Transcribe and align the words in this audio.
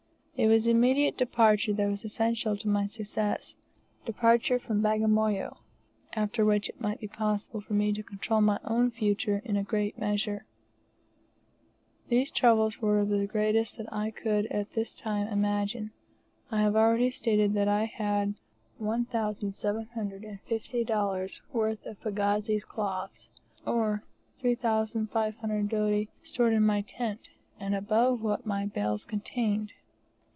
It 0.37 0.47
was 0.47 0.65
immediate 0.65 1.17
departure 1.19 1.71
that 1.73 1.87
was 1.87 2.03
essential 2.05 2.57
to 2.57 2.67
my 2.67 2.87
success 2.87 3.53
departure 4.07 4.57
from 4.57 4.81
Bagamoyo 4.81 5.57
after 6.13 6.43
which 6.43 6.67
it 6.67 6.81
might 6.81 6.99
be 6.99 7.07
possible 7.07 7.61
for 7.61 7.73
me 7.75 7.93
to 7.93 8.01
control 8.01 8.41
my 8.41 8.57
own 8.63 8.89
future 8.89 9.43
in 9.45 9.55
a 9.55 9.61
great 9.61 9.99
measure. 9.99 10.47
These 12.09 12.31
troubles 12.31 12.81
were 12.81 13.05
the 13.05 13.27
greatest 13.27 13.77
that 13.77 13.93
I 13.93 14.09
could 14.09 14.47
at 14.47 14.71
this 14.73 14.95
time 14.95 15.27
imagine. 15.27 15.91
I 16.49 16.61
have 16.61 16.75
already 16.75 17.11
stated 17.11 17.53
that 17.53 17.67
I 17.67 17.85
had 17.85 18.33
$1,750 18.81 21.39
worth 21.53 21.85
of 21.85 22.01
pagazis' 22.01 22.65
clothes, 22.65 23.29
or 23.63 24.03
3,500 24.37 25.69
doti, 25.69 26.09
stored 26.23 26.53
in 26.53 26.65
my 26.65 26.81
tent, 26.81 27.29
and 27.59 27.75
above 27.75 28.23
what 28.23 28.47
my 28.47 28.65
bales 28.65 29.05
contained. 29.05 29.73